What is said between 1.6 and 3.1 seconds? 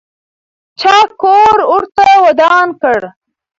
ورته ودان کړ؟